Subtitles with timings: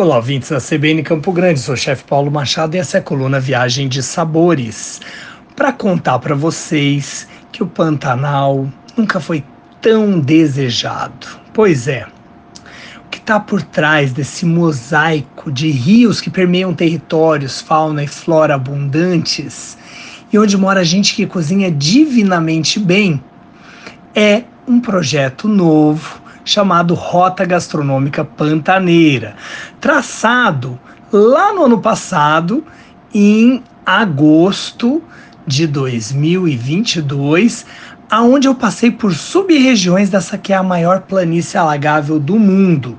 [0.00, 1.60] Olá, ouvintes da CBN Campo Grande.
[1.60, 4.98] Sou o chefe Paulo Machado e essa é a coluna Viagem de Sabores.
[5.54, 8.66] Para contar para vocês que o Pantanal
[8.96, 9.44] nunca foi
[9.78, 11.26] tão desejado.
[11.52, 12.06] Pois é,
[13.04, 18.54] o que está por trás desse mosaico de rios que permeiam territórios, fauna e flora
[18.54, 19.76] abundantes
[20.32, 23.22] e onde mora gente que cozinha divinamente bem
[24.14, 26.19] é um projeto novo
[26.50, 29.36] chamado Rota Gastronômica Pantaneira,
[29.80, 30.78] traçado
[31.12, 32.64] lá no ano passado,
[33.14, 35.02] em agosto
[35.46, 37.64] de 2022,
[38.10, 42.98] aonde eu passei por sub-regiões dessa que é a maior planície alagável do mundo.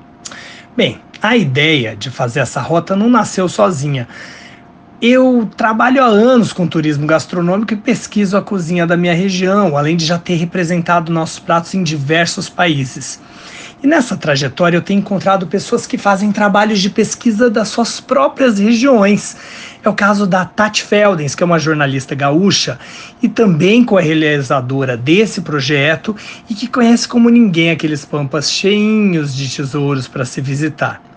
[0.76, 4.08] Bem, a ideia de fazer essa rota não nasceu sozinha.
[5.02, 9.98] Eu trabalho há anos com turismo gastronômico e pesquiso a cozinha da minha região, além
[9.98, 13.20] de já ter representado nossos pratos em diversos países.
[13.82, 18.59] E nessa trajetória eu tenho encontrado pessoas que fazem trabalhos de pesquisa das suas próprias
[18.59, 19.36] regiões.
[19.84, 22.78] É o caso da Tati Feldens, que é uma jornalista gaúcha
[23.23, 26.16] e também co-realizadora desse projeto
[26.47, 31.11] e que conhece como ninguém aqueles pampas cheinhos de tesouros para se visitar.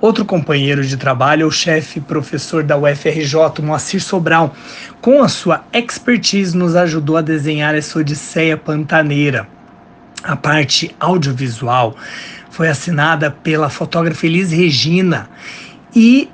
[0.00, 4.54] Outro companheiro de trabalho é o chefe professor da UFRJ, Moacir Sobral.
[5.00, 9.48] Com a sua expertise, nos ajudou a desenhar essa odisseia pantaneira.
[10.22, 11.96] A parte audiovisual
[12.48, 15.28] foi assinada pela fotógrafa Elis Regina
[15.94, 16.30] e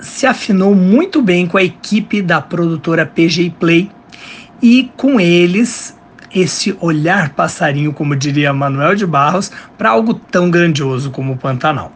[0.00, 3.92] se afinou muito bem com a equipe da produtora PG Play
[4.60, 5.96] e com eles
[6.34, 11.92] esse olhar passarinho, como diria Manuel de Barros, para algo tão grandioso como o Pantanal.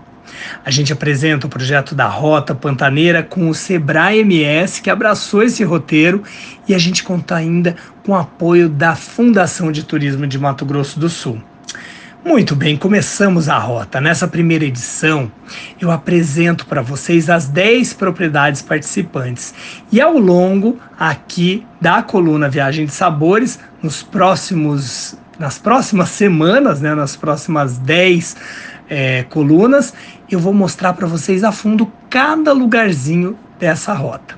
[0.65, 5.65] A gente apresenta o projeto da Rota Pantaneira com o Sebrae MS, que abraçou esse
[5.65, 6.23] roteiro,
[6.67, 10.99] e a gente conta ainda com o apoio da Fundação de Turismo de Mato Grosso
[10.99, 11.43] do Sul.
[12.25, 14.01] Muito bem, começamos a rota.
[14.01, 15.31] Nessa primeira edição,
[15.81, 19.55] eu apresento para vocês as 10 propriedades participantes.
[19.91, 26.95] E ao longo aqui da coluna Viagem de Sabores, nos próximos nas próximas semanas, né,
[26.95, 28.37] nas próximas 10
[28.89, 29.95] é, colunas,
[30.31, 34.37] eu vou mostrar para vocês a fundo cada lugarzinho dessa rota.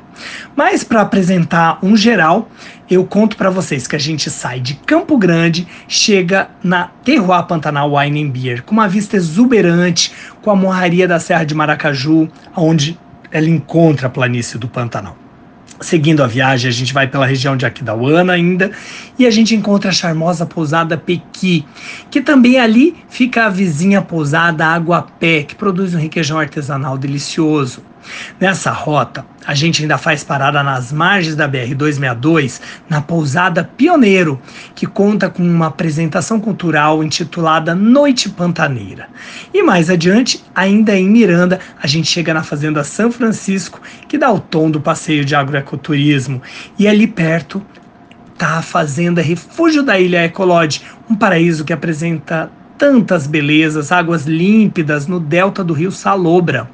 [0.54, 2.50] Mas para apresentar um geral,
[2.90, 7.94] eu conto para vocês que a gente sai de Campo Grande, chega na Terroir Pantanal
[7.94, 10.12] Wine and Beer, com uma vista exuberante,
[10.42, 12.98] com a morraria da Serra de Maracaju, onde
[13.30, 15.16] ela encontra a planície do Pantanal.
[15.80, 18.70] Seguindo a viagem, a gente vai pela região de Aquidauana ainda
[19.18, 21.64] e a gente encontra a charmosa pousada Pequi,
[22.10, 27.82] que também ali fica a vizinha pousada Água Pé, que produz um requeijão artesanal delicioso.
[28.40, 34.40] Nessa rota, a gente ainda faz parada nas margens da BR-262, na pousada Pioneiro,
[34.74, 39.08] que conta com uma apresentação cultural intitulada Noite Pantaneira.
[39.52, 44.30] E mais adiante, ainda em Miranda, a gente chega na Fazenda São Francisco, que dá
[44.30, 46.42] o tom do passeio de agroecoturismo.
[46.78, 47.62] E ali perto
[48.32, 52.50] está a Fazenda Refúgio da Ilha Ecolodge, um paraíso que apresenta
[52.80, 56.66] tantas belezas, águas límpidas no delta do rio Salobra.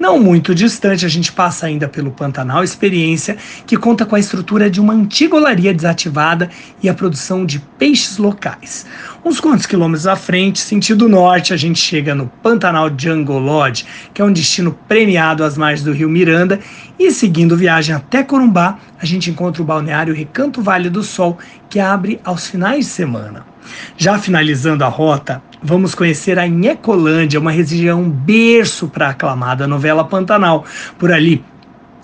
[0.00, 4.68] Não muito distante, a gente passa ainda pelo Pantanal, experiência que conta com a estrutura
[4.68, 6.50] de uma antiga olaria desativada
[6.82, 8.84] e a produção de peixes locais.
[9.24, 14.20] Uns quantos quilômetros à frente, sentido norte, a gente chega no Pantanal Jungle Lodge, que
[14.20, 16.58] é um destino premiado às margens do rio Miranda,
[16.98, 21.38] e seguindo viagem até Corumbá, a gente encontra o balneário Recanto Vale do Sol,
[21.70, 23.53] que abre aos finais de semana.
[23.96, 30.04] Já finalizando a rota, vamos conhecer a Inhecolândia, uma região berço para a aclamada novela
[30.04, 30.64] Pantanal.
[30.98, 31.44] Por ali,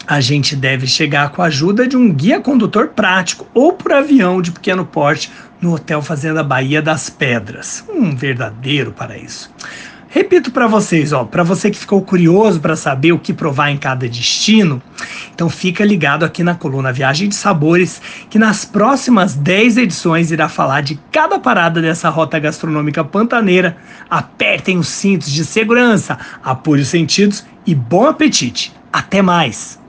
[0.07, 4.43] a gente deve chegar com a ajuda de um guia condutor prático ou por avião
[4.43, 7.85] de pequeno porte no Hotel Fazenda Bahia das Pedras.
[7.89, 9.51] Um verdadeiro paraíso.
[10.13, 13.77] Repito para vocês, ó, para você que ficou curioso para saber o que provar em
[13.77, 14.83] cada destino,
[15.33, 20.49] então fica ligado aqui na coluna Viagem de Sabores, que nas próximas 10 edições irá
[20.49, 23.77] falar de cada parada dessa rota gastronômica pantaneira.
[24.11, 28.75] Apertem os cintos de segurança, apoie os sentidos e bom apetite.
[28.93, 29.80] Até mais!